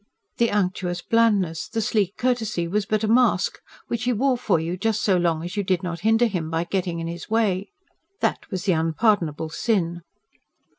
[0.37, 4.75] The unctuous blandness, the sleek courtesy was but a mask, which he wore for you
[4.75, 7.69] just so long as you did not hinder him by getting in his way.
[8.19, 10.01] That was the unpardonable sin.